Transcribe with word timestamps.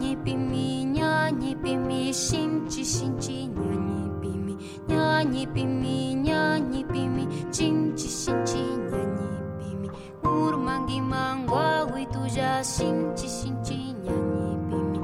nhi 0.00 0.16
pi 0.24 0.34
mi 0.36 0.84
nha 0.84 1.30
nhi 1.40 1.54
pi 1.62 1.76
mi 1.76 2.12
xin 2.12 2.68
chi 2.68 2.84
xin 2.84 3.12
chi 3.20 3.46
nha 3.46 3.74
nhi 3.88 4.06
pi 4.20 4.28
mi 4.44 4.54
nha 4.88 5.22
nhi 5.32 5.46
pi 5.54 5.64
mi 5.64 6.14
nha 6.14 6.58
nhi 6.70 6.84
pi 6.92 7.08
mi 7.08 7.24
chin 7.52 7.92
chi 7.96 8.08
xin 8.08 8.36
chi 8.46 8.60
nha 8.90 9.02
nhi 9.16 9.28
pi 9.58 9.68
mi 9.80 9.88
ur 10.22 10.54
mang 10.66 10.86
gi 10.88 11.00
mang 11.00 11.46
wa 11.46 11.68
wi 11.92 12.02
tu 12.12 12.20
ja 12.36 12.62
xin 12.62 12.96
chi 13.16 13.28
xin 13.28 13.54
chi 13.66 13.78
nha 14.04 14.16
nhi 14.34 14.54
pi 14.70 14.78
mi 14.90 14.98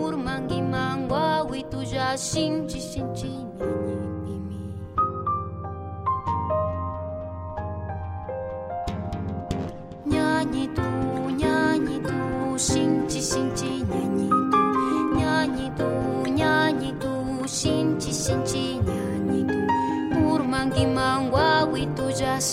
ur 0.00 0.16
mang 0.16 0.48
gi 0.48 0.60
mang 0.74 1.08
wa 1.08 1.26
wi 1.50 1.62
tu 1.70 1.78
ja 1.92 2.16
xin 2.16 2.66
chi 2.68 2.80
xin 2.80 3.04
chi 3.11 3.11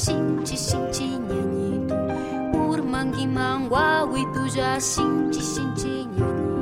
shinchi 0.09 0.57
shinchi 0.57 1.07
nyanyi 1.27 1.87
tu 1.87 1.97
urmangi 2.71 3.27
mangwa 3.27 4.03
witu 4.03 4.43
ja 4.55 4.81
shinchi 4.81 5.41
shinchi 5.41 5.93
nyanyi 6.17 6.58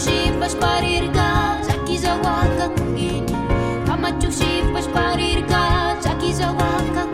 Maciuksipas 0.00 0.54
parirka, 0.56 1.60
sakizawaka 1.60 2.72
kini. 2.96 3.20
Pamaciuksipas 3.84 4.88
parirka, 4.88 5.60
sakizawaka 6.00 7.04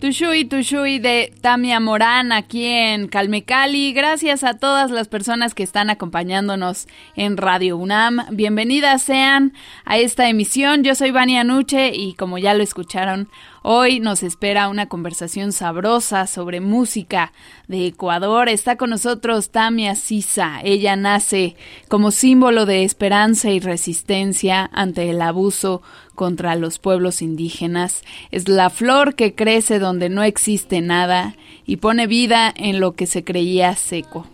Tushui 0.00 0.46
Tushui 0.46 0.98
de 0.98 1.30
Tamia 1.42 1.78
Morán 1.78 2.32
aquí 2.32 2.64
en 2.64 3.06
Calmecali. 3.06 3.92
Gracias 3.92 4.44
a 4.44 4.54
todas 4.54 4.90
las 4.90 5.08
personas 5.08 5.52
que 5.52 5.62
están 5.62 5.90
acompañándonos 5.90 6.88
en 7.16 7.36
Radio 7.36 7.76
UNAM. 7.76 8.24
Bienvenidas 8.30 9.02
sean 9.02 9.52
a 9.84 9.98
esta 9.98 10.30
emisión. 10.30 10.84
Yo 10.84 10.94
soy 10.94 11.10
Vania 11.10 11.44
Nuche 11.44 11.94
y 11.94 12.14
como 12.14 12.38
ya 12.38 12.54
lo 12.54 12.62
escucharon, 12.62 13.28
Hoy 13.62 14.00
nos 14.00 14.22
espera 14.22 14.70
una 14.70 14.86
conversación 14.86 15.52
sabrosa 15.52 16.26
sobre 16.26 16.60
música 16.60 17.34
de 17.68 17.88
Ecuador. 17.88 18.48
Está 18.48 18.76
con 18.76 18.88
nosotros 18.88 19.50
Tamia 19.50 19.96
Sisa. 19.96 20.60
Ella 20.64 20.96
nace 20.96 21.56
como 21.88 22.10
símbolo 22.10 22.64
de 22.64 22.84
esperanza 22.84 23.50
y 23.50 23.60
resistencia 23.60 24.70
ante 24.72 25.10
el 25.10 25.20
abuso 25.20 25.82
contra 26.14 26.54
los 26.54 26.78
pueblos 26.78 27.20
indígenas. 27.20 28.02
Es 28.30 28.48
la 28.48 28.70
flor 28.70 29.14
que 29.14 29.34
crece 29.34 29.78
donde 29.78 30.08
no 30.08 30.22
existe 30.22 30.80
nada 30.80 31.36
y 31.66 31.76
pone 31.76 32.06
vida 32.06 32.54
en 32.56 32.80
lo 32.80 32.92
que 32.92 33.06
se 33.06 33.24
creía 33.24 33.76
seco. 33.76 34.26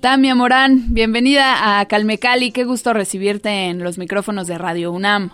Tamia 0.00 0.34
Morán, 0.34 0.92
bienvenida 0.92 1.78
a 1.78 1.86
Calmecali. 1.86 2.50
Qué 2.50 2.64
gusto 2.64 2.92
recibirte 2.92 3.66
en 3.66 3.84
los 3.84 3.96
micrófonos 3.96 4.48
de 4.48 4.58
Radio 4.58 4.90
UNAM. 4.90 5.30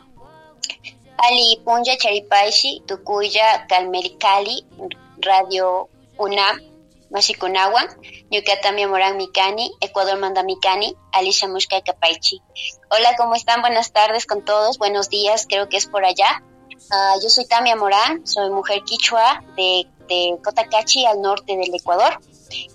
Ali 1.18 1.60
Punja 1.64 1.96
Charipaishi, 1.96 2.82
Tukuya 2.86 3.66
Calmericali, 3.68 4.64
Radio 5.20 5.88
UNAM, 6.18 6.60
Mashikunawan, 7.10 7.86
Yucatán 8.30 8.76
Morán 8.88 9.16
Mikani, 9.16 9.70
Ecuador 9.80 10.18
Manda 10.18 10.42
Mikani, 10.42 10.96
Alicia 11.12 11.48
Mushka 11.48 11.80
Capaichi. 11.82 12.40
Hola, 12.90 13.14
¿cómo 13.16 13.34
están? 13.34 13.60
Buenas 13.60 13.92
tardes 13.92 14.26
con 14.26 14.44
todos, 14.44 14.78
buenos 14.78 15.10
días, 15.10 15.46
creo 15.48 15.68
que 15.68 15.76
es 15.76 15.86
por 15.86 16.04
allá. 16.04 16.42
Ah, 16.90 17.14
yo 17.22 17.28
soy 17.28 17.46
Tamia 17.46 17.76
Morán, 17.76 18.26
soy 18.26 18.50
mujer 18.50 18.82
quichua 18.84 19.44
de 19.56 19.86
Cotacachi, 20.42 21.06
al 21.06 21.20
norte 21.20 21.56
del 21.56 21.74
Ecuador. 21.74 22.18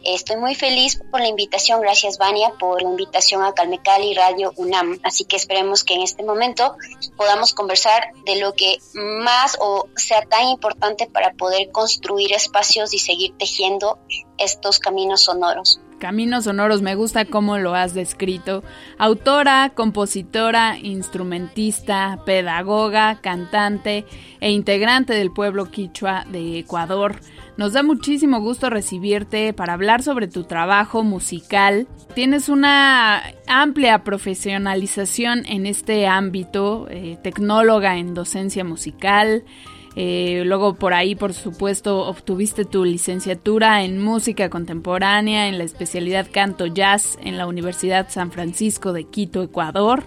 Estoy 0.03 0.38
muy 0.38 0.56
feliz 0.56 1.00
por 1.12 1.21
la 1.21 1.27
invitación, 1.27 1.81
gracias 1.81 2.18
Vania 2.18 2.51
por 2.59 2.81
la 2.81 2.89
invitación 2.89 3.44
a 3.44 3.53
Calmecali 3.53 4.13
Radio 4.13 4.53
UNAM, 4.56 5.00
así 5.03 5.25
que 5.25 5.35
esperemos 5.35 5.83
que 5.83 5.95
en 5.95 6.01
este 6.01 6.24
momento 6.24 6.75
podamos 7.15 7.53
conversar 7.53 8.12
de 8.25 8.38
lo 8.38 8.53
que 8.53 8.77
más 8.94 9.57
o 9.59 9.88
sea 9.95 10.21
tan 10.21 10.50
importante 10.50 11.07
para 11.07 11.33
poder 11.33 11.71
construir 11.71 12.33
espacios 12.33 12.94
y 12.94 13.00
seguir 13.00 13.35
tejiendo 13.38 14.00
estos 14.38 14.79
caminos 14.79 15.24
sonoros. 15.24 15.80
Caminos 16.00 16.44
Sonoros, 16.44 16.83
me 16.83 16.94
gusta 16.94 17.25
cómo 17.25 17.57
lo 17.57 17.73
has 17.73 17.95
descrito. 17.95 18.63
Autora, 19.00 19.71
compositora, 19.73 20.77
instrumentista, 20.77 22.19
pedagoga, 22.23 23.19
cantante 23.19 24.06
e 24.39 24.51
integrante 24.51 25.13
del 25.13 25.31
pueblo 25.31 25.71
quichua 25.71 26.23
de 26.30 26.59
Ecuador. 26.59 27.19
Nos 27.57 27.74
da 27.74 27.81
muchísimo 27.81 28.39
gusto 28.39 28.69
recibirte 28.69 29.51
para 29.51 29.74
hablar 29.74 30.04
sobre 30.04 30.27
tu 30.27 30.44
trabajo 30.44 31.04
musical. 31.04 31.88
Tienes 32.13 32.50
una 32.50 33.24
amplia 33.48 34.04
profesionalización 34.04 35.44
en 35.48 35.65
este 35.65 36.06
ámbito, 36.06 36.86
eh, 36.92 37.18
tecnóloga 37.24 37.98
en 37.98 38.13
docencia 38.13 38.63
musical. 38.63 39.44
Eh, 39.95 40.44
luego 40.45 40.75
por 40.75 40.94
ahí, 40.94 41.15
por 41.15 41.33
supuesto, 41.33 42.06
obtuviste 42.06 42.63
tu 42.63 42.86
licenciatura 42.86 43.83
en 43.83 44.04
música 44.04 44.51
contemporánea 44.51 45.48
en 45.48 45.57
la 45.57 45.63
especialidad 45.63 46.27
canto 46.31 46.68
jazz 46.68 47.18
en 47.24 47.39
la 47.39 47.48
Universidad 47.48 48.12
San 48.12 48.31
Francisco 48.31 48.94
de 48.94 49.06
Quito, 49.06 49.42
Ecuador. 49.42 50.04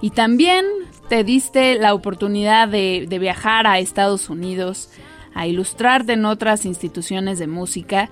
Y 0.00 0.10
también 0.10 0.64
te 1.08 1.22
diste 1.22 1.78
la 1.78 1.94
oportunidad 1.94 2.66
de 2.66 3.18
viajar 3.20 3.68
a 3.68 3.78
Estados 3.78 4.28
Unidos 4.30 4.90
a 5.34 5.46
ilustrarte 5.46 6.14
en 6.14 6.24
otras 6.24 6.64
instituciones 6.64 7.38
de 7.38 7.46
música. 7.46 8.10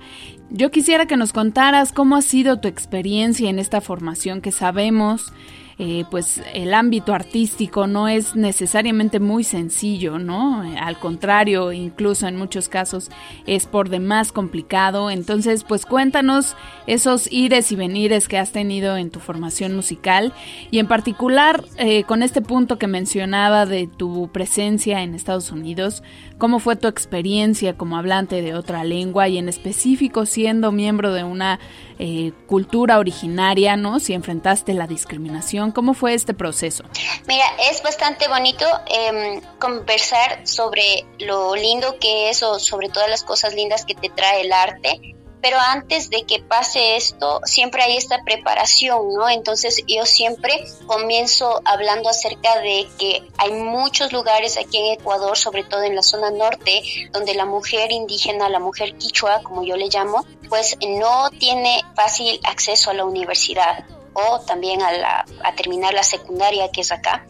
Yo 0.49 0.71
quisiera 0.71 1.05
que 1.05 1.17
nos 1.17 1.33
contaras 1.33 1.91
cómo 1.91 2.15
ha 2.15 2.21
sido 2.21 2.59
tu 2.59 2.67
experiencia 2.67 3.49
en 3.49 3.59
esta 3.59 3.81
formación 3.81 4.41
que 4.41 4.51
sabemos 4.51 5.33
eh, 5.79 6.05
pues 6.09 6.41
el 6.55 6.73
ámbito 6.73 7.13
artístico 7.13 7.85
no 7.85 8.07
es 8.07 8.35
necesariamente 8.35 9.19
muy 9.19 9.43
sencillo, 9.43 10.17
¿no? 10.17 10.63
Al 10.81 10.97
contrario, 10.97 11.71
incluso 11.71 12.27
en 12.27 12.35
muchos 12.35 12.67
casos 12.67 13.11
es 13.45 13.67
por 13.67 13.89
demás 13.89 14.31
complicado. 14.31 15.11
Entonces, 15.11 15.63
pues 15.63 15.85
cuéntanos 15.85 16.55
esos 16.87 17.31
ires 17.31 17.71
y 17.71 17.75
venires 17.75 18.27
que 18.27 18.39
has 18.39 18.51
tenido 18.51 18.97
en 18.97 19.11
tu 19.11 19.19
formación 19.19 19.75
musical 19.75 20.33
y 20.71 20.79
en 20.79 20.87
particular 20.87 21.63
eh, 21.77 22.03
con 22.05 22.23
este 22.23 22.41
punto 22.41 22.79
que 22.79 22.87
mencionaba 22.87 23.67
de 23.67 23.85
tu 23.85 24.29
presencia 24.31 25.03
en 25.03 25.13
Estados 25.13 25.51
Unidos, 25.51 26.01
cómo 26.39 26.57
fue 26.57 26.75
tu 26.75 26.87
experiencia 26.87 27.77
como 27.77 27.97
hablante 27.97 28.41
de 28.41 28.55
otra 28.55 28.83
lengua 28.83 29.27
y 29.27 29.37
en 29.37 29.47
específico 29.47 30.25
siendo 30.25 30.71
miembro 30.71 31.13
de 31.13 31.23
una 31.23 31.59
eh, 31.99 32.31
cultura 32.45 32.99
originaria, 32.99 33.75
¿no? 33.75 33.99
Si 33.99 34.13
enfrentaste 34.13 34.73
la 34.75 34.85
discriminación, 34.85 35.66
¿cómo 35.71 35.93
fue 35.93 36.13
este 36.13 36.33
proceso? 36.33 36.83
Mira, 37.27 37.45
es 37.69 37.81
bastante 37.83 38.27
bonito 38.27 38.65
em, 38.87 39.41
conversar 39.59 40.47
sobre 40.47 41.05
lo 41.19 41.55
lindo 41.55 41.97
que 41.99 42.29
es 42.29 42.43
o 42.43 42.59
sobre 42.59 42.89
todas 42.89 43.09
las 43.09 43.23
cosas 43.23 43.53
lindas 43.53 43.85
que 43.85 43.95
te 43.95 44.09
trae 44.09 44.41
el 44.41 44.53
arte 44.53 45.15
pero 45.41 45.57
antes 45.59 46.09
de 46.09 46.23
que 46.23 46.39
pase 46.39 46.95
esto, 46.95 47.41
siempre 47.45 47.83
hay 47.83 47.95
esta 47.95 48.23
preparación, 48.23 49.13
¿no? 49.13 49.29
Entonces 49.29 49.83
yo 49.87 50.05
siempre 50.05 50.65
comienzo 50.87 51.61
hablando 51.65 52.09
acerca 52.09 52.59
de 52.59 52.87
que 52.97 53.23
hay 53.37 53.51
muchos 53.51 54.11
lugares 54.11 54.57
aquí 54.57 54.77
en 54.77 54.99
Ecuador, 54.99 55.37
sobre 55.37 55.63
todo 55.63 55.83
en 55.83 55.95
la 55.95 56.01
zona 56.01 56.31
norte, 56.31 56.81
donde 57.11 57.33
la 57.35 57.45
mujer 57.45 57.91
indígena, 57.91 58.49
la 58.49 58.59
mujer 58.59 58.97
quichua, 58.97 59.41
como 59.43 59.63
yo 59.63 59.77
le 59.77 59.89
llamo, 59.89 60.25
pues 60.49 60.77
no 60.85 61.29
tiene 61.29 61.81
fácil 61.95 62.39
acceso 62.43 62.89
a 62.89 62.93
la 62.93 63.05
universidad 63.05 63.85
o 64.17 64.39
también 64.41 64.81
a, 64.81 64.91
la, 64.91 65.25
a 65.43 65.55
terminar 65.55 65.93
la 65.93 66.03
secundaria 66.03 66.69
que 66.71 66.81
es 66.81 66.91
acá. 66.91 67.25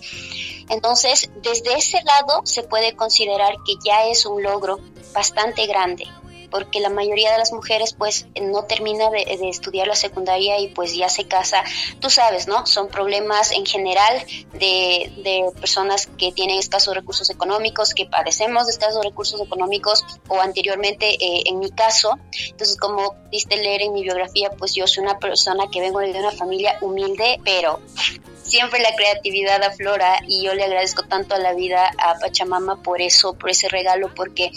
Entonces, 0.70 1.30
desde 1.36 1.76
ese 1.76 2.02
lado 2.04 2.42
se 2.46 2.64
puede 2.64 2.96
considerar 2.96 3.56
que 3.66 3.74
ya 3.84 4.06
es 4.06 4.26
un 4.26 4.42
logro 4.42 4.80
bastante 5.14 5.68
grande 5.68 6.08
porque 6.50 6.80
la 6.80 6.90
mayoría 6.90 7.32
de 7.32 7.38
las 7.38 7.52
mujeres 7.52 7.94
pues 7.94 8.28
no 8.42 8.64
termina 8.64 9.10
de, 9.10 9.26
estudiar 9.50 9.88
la 9.88 9.96
secundaria 9.96 10.60
y 10.60 10.70
pues 10.70 10.96
ya 10.96 11.10
se 11.10 11.28
casa, 11.28 11.64
tú 12.00 12.10
sabes, 12.10 12.48
¿no? 12.48 12.66
Son 12.66 12.88
problemas 12.88 13.52
en 13.52 13.66
general 13.66 14.26
de, 14.54 15.12
de 15.24 15.46
personas 15.60 16.08
que 16.18 16.32
tienen 16.32 16.58
escasos 16.58 16.96
recursos 16.96 17.30
económicos, 17.30 17.94
que 17.94 18.06
padecemos 18.06 18.68
de 18.68 18.74
escasos 18.74 19.04
recursos 19.04 19.40
económicos 19.42 20.04
o 20.28 20.40
anteriormente 20.40 21.14
eh, 21.14 21.44
en 21.46 21.60
mi 21.60 21.72
caso. 21.72 22.18
Entonces, 22.50 22.78
como 22.78 23.16
viste 23.32 23.58
leer 23.58 23.82
en 23.84 23.94
mi 23.94 24.04
biografía, 24.04 24.50
pues 24.58 24.74
yo 24.74 24.88
soy 24.88 25.04
una 25.04 25.20
persona 25.20 25.66
que 25.72 25.82
vengo 25.82 26.00
de 26.00 26.12
una 26.12 26.32
familia 26.32 26.78
humilde, 26.82 27.40
pero 27.44 27.80
siempre 28.48 28.80
la 28.82 28.96
creatividad 28.96 29.62
aflora 29.64 30.22
y 30.28 30.44
yo 30.44 30.54
le 30.54 30.64
agradezco 30.64 31.04
tanto 31.04 31.36
a 31.36 31.40
la 31.40 31.54
vida, 31.54 31.92
a 31.98 32.18
Pachamama 32.20 32.82
por 32.82 33.02
eso, 33.02 33.34
por 33.34 33.50
ese 33.50 33.68
regalo, 33.70 34.14
porque 34.16 34.52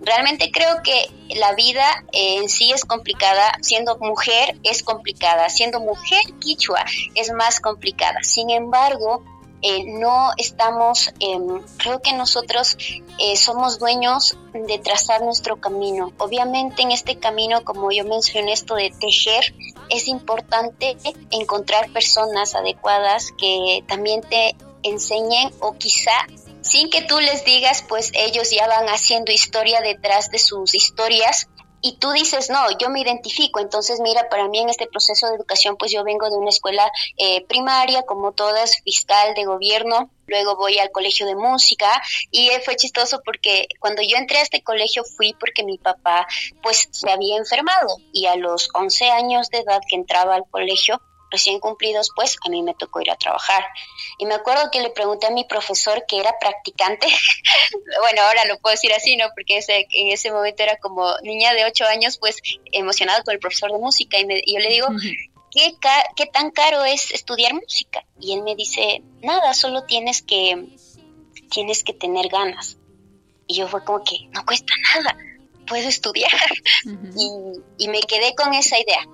realmente 0.00 0.50
creo 0.50 0.82
que 0.82 1.10
la 1.34 1.52
vida 1.54 2.04
en 2.12 2.48
sí 2.48 2.72
es 2.72 2.84
complicada, 2.84 3.58
siendo 3.62 3.98
mujer 3.98 4.56
es 4.62 4.82
complicada, 4.82 5.48
siendo 5.48 5.80
mujer 5.80 6.20
quichua 6.40 6.84
es 7.14 7.32
más 7.32 7.60
complicada. 7.60 8.22
Sin 8.22 8.50
embargo, 8.50 9.22
eh, 9.66 9.84
no 9.86 10.32
estamos, 10.36 11.10
em, 11.20 11.62
creo 11.78 12.02
que 12.02 12.12
nosotros 12.12 12.76
eh, 13.18 13.34
somos 13.34 13.78
dueños 13.78 14.36
de 14.52 14.78
trazar 14.78 15.22
nuestro 15.22 15.56
camino. 15.56 16.12
Obviamente 16.18 16.82
en 16.82 16.90
este 16.90 17.18
camino, 17.18 17.64
como 17.64 17.90
yo 17.90 18.04
mencioné 18.04 18.52
esto 18.52 18.74
de 18.74 18.90
tejer, 18.90 19.54
es 19.90 20.08
importante 20.08 20.96
encontrar 21.30 21.90
personas 21.90 22.54
adecuadas 22.54 23.32
que 23.38 23.84
también 23.86 24.20
te 24.22 24.56
enseñen 24.82 25.50
o 25.60 25.74
quizá 25.74 26.26
sin 26.60 26.88
que 26.88 27.02
tú 27.02 27.20
les 27.20 27.44
digas, 27.44 27.84
pues 27.86 28.10
ellos 28.14 28.50
ya 28.50 28.66
van 28.66 28.86
haciendo 28.86 29.32
historia 29.32 29.80
detrás 29.82 30.30
de 30.30 30.38
sus 30.38 30.74
historias 30.74 31.48
y 31.86 31.98
tú 31.98 32.12
dices, 32.12 32.48
no, 32.48 32.64
yo 32.78 32.88
me 32.88 33.02
identifico, 33.02 33.60
entonces 33.60 34.00
mira, 34.00 34.30
para 34.30 34.48
mí 34.48 34.58
en 34.58 34.70
este 34.70 34.86
proceso 34.86 35.28
de 35.28 35.34
educación, 35.34 35.76
pues 35.76 35.92
yo 35.92 36.02
vengo 36.02 36.30
de 36.30 36.38
una 36.38 36.48
escuela 36.48 36.90
eh, 37.18 37.44
primaria, 37.44 38.04
como 38.04 38.32
todas, 38.32 38.78
fiscal 38.82 39.34
de 39.34 39.44
gobierno, 39.44 40.08
luego 40.26 40.56
voy 40.56 40.78
al 40.78 40.90
colegio 40.90 41.26
de 41.26 41.36
música 41.36 42.02
y 42.30 42.48
fue 42.64 42.76
chistoso 42.76 43.20
porque 43.22 43.68
cuando 43.80 44.00
yo 44.00 44.16
entré 44.16 44.38
a 44.38 44.42
este 44.42 44.62
colegio 44.62 45.04
fui 45.04 45.34
porque 45.38 45.62
mi 45.62 45.76
papá 45.76 46.26
pues 46.62 46.88
se 46.90 47.10
había 47.10 47.36
enfermado 47.36 47.98
y 48.14 48.24
a 48.24 48.36
los 48.36 48.70
11 48.72 49.10
años 49.10 49.50
de 49.50 49.58
edad 49.58 49.82
que 49.86 49.96
entraba 49.96 50.36
al 50.36 50.48
colegio, 50.50 51.02
recién 51.34 51.60
cumplidos, 51.60 52.10
pues 52.14 52.36
a 52.44 52.48
mí 52.48 52.62
me 52.62 52.74
tocó 52.74 53.00
ir 53.00 53.10
a 53.10 53.16
trabajar. 53.16 53.64
Y 54.18 54.26
me 54.26 54.34
acuerdo 54.34 54.70
que 54.70 54.80
le 54.80 54.90
pregunté 54.90 55.26
a 55.26 55.30
mi 55.30 55.44
profesor 55.44 56.04
que 56.06 56.18
era 56.18 56.34
practicante, 56.38 57.06
bueno, 58.00 58.22
ahora 58.22 58.44
lo 58.46 58.58
puedo 58.58 58.72
decir 58.72 58.92
así, 58.92 59.16
¿no? 59.16 59.26
Porque 59.34 59.58
ese, 59.58 59.86
en 59.90 60.08
ese 60.10 60.30
momento 60.30 60.62
era 60.62 60.76
como 60.78 61.14
niña 61.22 61.52
de 61.52 61.64
ocho 61.64 61.84
años, 61.84 62.18
pues 62.18 62.38
emocionada 62.72 63.22
con 63.22 63.34
el 63.34 63.40
profesor 63.40 63.72
de 63.72 63.78
música. 63.78 64.18
Y, 64.18 64.26
y 64.44 64.54
yo 64.54 64.60
le 64.60 64.68
digo, 64.68 64.88
¿qué, 65.50 65.74
¿qué 66.16 66.26
tan 66.26 66.50
caro 66.50 66.84
es 66.84 67.10
estudiar 67.10 67.54
música? 67.54 68.04
Y 68.20 68.34
él 68.34 68.42
me 68.42 68.54
dice, 68.56 69.02
nada, 69.22 69.54
solo 69.54 69.84
tienes 69.84 70.22
que, 70.22 70.66
tienes 71.50 71.84
que 71.84 71.94
tener 71.94 72.28
ganas. 72.28 72.78
Y 73.46 73.56
yo 73.56 73.68
fue 73.68 73.84
como 73.84 74.02
que, 74.02 74.28
no 74.30 74.44
cuesta 74.44 74.72
nada, 74.94 75.16
puedo 75.66 75.88
estudiar. 75.88 76.30
y, 77.78 77.88
me 77.88 78.00
quedé 78.00 78.34
con 78.34 78.52
esa 78.54 78.78
idea. 78.78 79.06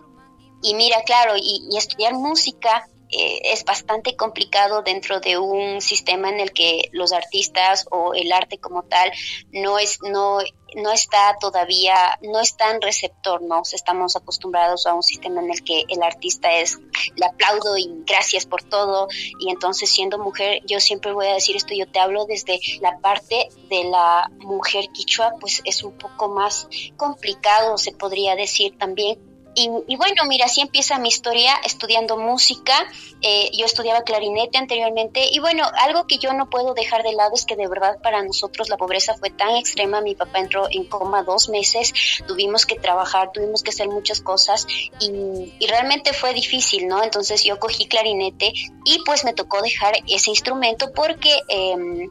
Y 0.63 0.75
mira, 0.75 1.03
claro, 1.05 1.35
y, 1.37 1.77
estudiar 1.77 2.15
música 2.15 2.87
eh, 3.13 3.41
es 3.53 3.65
bastante 3.65 4.15
complicado 4.15 4.83
dentro 4.83 5.19
de 5.21 5.37
un 5.37 5.81
sistema 5.81 6.29
en 6.29 6.39
el 6.39 6.53
que 6.53 6.91
los 6.93 7.13
artistas 7.13 7.87
o 7.91 8.15
el 8.15 8.31
arte 8.33 8.59
como 8.59 8.85
tal 8.85 9.11
no 9.53 9.81
es 9.81 10.01
no 10.03 10.39
no 10.77 10.93
está 10.93 11.37
todavía 11.41 12.17
no 12.23 12.39
es 12.39 12.57
tan 12.57 12.81
receptor 12.81 13.43
no 13.43 13.63
estamos 13.73 14.15
acostumbrados 14.15 14.87
a 14.87 14.95
un 14.95 15.03
sistema 15.03 15.41
en 15.41 15.51
el 15.51 15.65
que 15.65 15.83
el 15.89 16.05
artista 16.05 16.53
es 16.53 16.79
le 17.17 17.27
aplaudo 17.27 17.77
y 17.77 17.91
gracias 18.07 18.47
por 18.47 18.63
todo 18.63 19.09
y 19.41 19.51
entonces 19.51 19.91
siendo 19.91 20.19
mujer 20.19 20.63
yo 20.65 20.79
siempre 20.79 21.13
voy 21.13 21.27
a 21.27 21.35
decir 21.35 21.57
esto 21.57 21.75
yo 21.75 21.91
te 21.91 21.99
hablo 21.99 22.27
desde 22.27 22.61
la 22.81 23.01
parte 23.01 23.49
de 23.69 23.85
la 23.85 24.31
mujer 24.39 24.89
quichua 24.93 25.35
pues 25.41 25.63
es 25.65 25.83
un 25.83 25.99
poco 25.99 26.29
más 26.29 26.69
complicado 26.97 27.77
se 27.77 27.91
podría 27.91 28.37
decir 28.37 28.79
también 28.79 29.30
y, 29.55 29.97
bueno, 29.97 30.25
mira, 30.29 30.47
así 30.47 30.61
empieza 30.61 30.99
mi 30.99 31.09
historia 31.09 31.55
estudiando 31.65 32.17
música. 32.17 32.73
Eh, 33.21 33.51
yo 33.57 33.67
estudiaba 33.67 34.03
clarinete 34.03 34.59
anteriormente 34.59 35.29
y 35.31 35.41
bueno, 35.41 35.65
algo 35.81 36.07
que 36.07 36.19
yo 36.19 36.33
no 36.33 36.49
puedo 36.49 36.73
dejar 36.73 37.03
de 37.03 37.13
lado 37.13 37.33
es 37.35 37.45
que 37.45 37.57
de 37.57 37.67
verdad 37.67 37.99
para 38.03 38.23
nosotros 38.23 38.69
la 38.69 38.77
pobreza 38.77 39.15
fue 39.19 39.31
tan 39.31 39.57
extrema. 39.57 40.01
Mi 40.01 40.15
papá 40.15 40.39
entró 40.39 40.69
en 40.71 40.85
coma 40.85 41.23
dos 41.23 41.49
meses, 41.49 41.93
tuvimos 42.27 42.65
que 42.65 42.77
trabajar, 42.77 43.33
tuvimos 43.33 43.63
que 43.63 43.71
hacer 43.71 43.89
muchas 43.89 44.21
cosas 44.21 44.67
y, 45.01 45.67
realmente 45.71 46.13
fue 46.13 46.35
difícil, 46.35 46.89
¿no? 46.89 47.03
Entonces 47.03 47.45
yo 47.45 47.61
cogí 47.61 47.87
clarinete 47.87 48.53
y 48.85 48.99
pues 49.05 49.25
me 49.25 49.33
tocó 49.33 49.63
dejar 49.63 49.95
ese 50.09 50.31
instrumento 50.31 50.91
porque 50.93 51.39
em, 51.49 52.11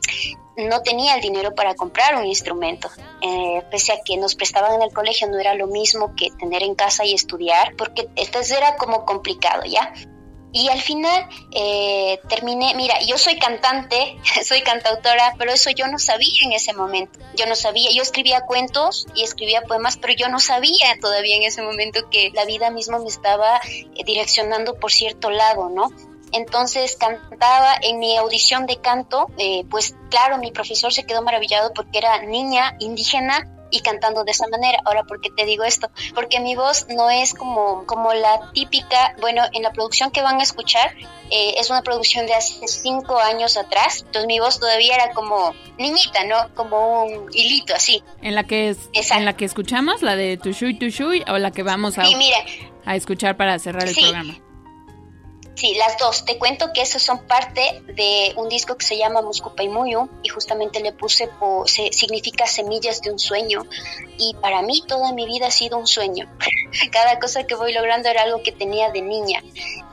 no 0.68 0.82
tenía 0.82 1.16
el 1.16 1.22
dinero 1.22 1.56
para 1.56 1.76
comprar 1.76 2.16
un 2.16 2.26
instrumento. 2.26 2.90
Eh, 3.22 3.64
pese 3.72 3.94
a 3.94 4.02
que 4.04 4.18
nos 4.18 4.36
prestaban 4.36 4.74
en 4.74 4.82
el 4.82 4.94
colegio, 4.94 5.28
no 5.28 5.40
era 5.40 5.54
lo 5.54 5.68
mismo 5.68 6.14
que 6.16 6.30
tener 6.40 6.64
en 6.64 6.76
casa 6.76 7.06
y 7.06 7.14
estudiar, 7.14 7.76
porque 7.76 8.08
entonces 8.16 8.58
era 8.58 8.76
como 8.78 9.06
complicado, 9.06 9.64
¿ya? 9.66 9.94
Y 10.52 10.68
al 10.70 10.82
final 10.82 11.28
eh, 11.52 12.20
terminé, 12.28 12.74
mira, 12.74 12.96
yo 13.06 13.18
soy 13.18 13.38
cantante, 13.38 14.18
soy 14.44 14.62
cantautora, 14.62 15.36
pero 15.38 15.52
eso 15.52 15.70
yo 15.70 15.88
no 15.88 16.00
sabía 16.00 16.44
en 16.44 16.54
ese 16.54 16.74
momento. 16.74 17.20
Yo 17.36 17.46
no 17.46 17.56
sabía, 17.56 17.92
yo 17.94 18.02
escribía 18.02 18.42
cuentos 18.42 19.06
y 19.14 19.24
escribía 19.24 19.62
poemas, 19.62 19.98
pero 19.98 20.14
yo 20.14 20.28
no 20.30 20.40
sabía 20.40 20.98
todavía 21.00 21.36
en 21.36 21.44
ese 21.44 21.62
momento 21.62 22.10
que 22.10 22.32
la 22.34 22.46
vida 22.46 22.72
misma 22.72 23.00
me 23.00 23.10
estaba 23.10 23.58
eh, 23.58 24.04
direccionando 24.06 24.76
por 24.76 24.92
cierto 24.92 25.30
lado, 25.30 25.70
¿no? 25.70 25.90
Entonces 26.32 26.96
cantaba 26.96 27.76
en 27.82 28.00
mi 28.00 28.18
audición 28.18 28.66
de 28.66 28.78
canto, 28.78 29.28
eh, 29.38 29.64
pues 29.70 29.96
claro, 30.10 30.38
mi 30.38 30.52
profesor 30.52 30.94
se 30.94 31.06
quedó 31.06 31.22
maravillado 31.22 31.74
porque 31.74 31.98
era 31.98 32.22
niña 32.24 32.76
indígena 32.80 33.48
y 33.72 33.82
cantando 33.82 34.24
de 34.24 34.32
esa 34.32 34.48
manera. 34.48 34.80
Ahora, 34.86 35.04
¿por 35.04 35.22
qué 35.22 35.30
te 35.30 35.46
digo 35.46 35.64
esto? 35.64 35.90
Porque 36.16 36.40
mi 36.40 36.56
voz 36.56 36.88
no 36.90 37.10
es 37.10 37.34
como, 37.34 37.86
como 37.86 38.14
la 38.14 38.52
típica, 38.54 39.16
bueno, 39.22 39.44
en 39.54 39.64
la 39.64 39.72
producción 39.72 40.12
que 40.12 40.22
van 40.22 40.40
a 40.40 40.44
escuchar, 40.44 40.96
eh, 41.30 41.56
es 41.58 41.70
una 41.70 41.82
producción 41.82 42.26
de 42.26 42.34
hace 42.34 42.68
cinco 42.68 43.20
años 43.20 43.58
atrás, 43.58 44.00
entonces 44.00 44.28
mi 44.28 44.40
voz 44.40 44.60
todavía 44.60 44.96
era 44.96 45.12
como 45.14 45.54
niñita, 45.78 46.24
¿no? 46.26 46.54
Como 46.56 47.04
un 47.04 47.30
hilito 47.34 47.76
así. 47.76 48.04
En 48.22 48.36
la 48.36 48.44
que, 48.44 48.70
es, 48.70 48.80
en 48.94 49.26
la 49.26 49.36
que 49.36 49.46
escuchamos, 49.46 50.02
la 50.02 50.16
de 50.16 50.38
Tushui 50.38 50.78
Tushui, 50.78 51.24
o 51.28 51.38
la 51.38 51.52
que 51.52 51.64
vamos 51.64 51.98
a, 51.98 52.04
a 52.86 52.96
escuchar 52.96 53.38
para 53.38 53.60
cerrar 53.60 53.88
el 53.88 53.96
programa. 53.96 54.49
Sí, 55.60 55.74
las 55.76 55.98
dos. 55.98 56.24
Te 56.24 56.38
cuento 56.38 56.72
que 56.72 56.82
esos 56.82 57.02
son 57.04 57.28
parte 57.28 57.84
de 57.86 58.32
un 58.38 58.48
disco 58.48 58.78
que 58.78 58.86
se 58.86 58.98
llama 58.98 59.22
Muyu 59.22 60.10
y 60.24 60.30
justamente 60.30 60.80
le 60.80 60.94
puse, 60.94 61.30
se, 61.66 61.92
significa 61.92 62.48
semillas 62.48 63.02
de 63.02 63.12
un 63.12 63.20
sueño 63.20 63.66
y 64.18 64.34
para 64.36 64.62
mí 64.62 64.82
toda 64.88 65.12
mi 65.12 65.26
vida 65.26 65.48
ha 65.48 65.52
sido 65.52 65.78
un 65.78 65.86
sueño. 65.86 66.34
Cada 66.94 67.20
cosa 67.20 67.44
que 67.44 67.56
voy 67.56 67.74
logrando 67.74 68.08
era 68.08 68.22
algo 68.22 68.42
que 68.42 68.54
tenía 68.54 68.90
de 68.92 69.02
niña 69.02 69.44